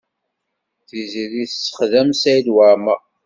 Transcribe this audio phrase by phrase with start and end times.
[0.87, 3.01] Tiziri tessexdem Saɛid Waɛmaṛ.